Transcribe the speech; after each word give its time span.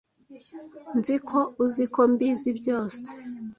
Nzi 0.97 1.15
ko 1.27 1.39
uzi 1.65 1.83
ko 1.93 2.01
mbizi 2.11 2.49
byose 2.59 3.05